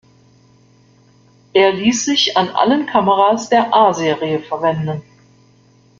[1.53, 5.03] Er ließ sich an allen Kameras der A-Serie verwenden.